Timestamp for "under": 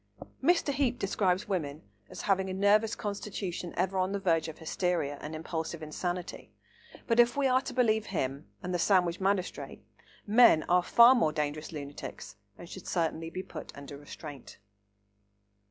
13.77-13.95